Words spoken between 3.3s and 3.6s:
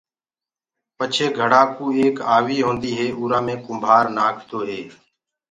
مي